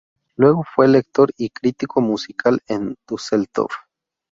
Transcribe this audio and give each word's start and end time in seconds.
Luego 0.35 0.63
fue 0.63 0.87
lector 0.87 1.31
y 1.37 1.51
crítico 1.51 2.01
musical 2.01 2.59
en 2.67 2.95
Düsseldorf. 3.07 3.75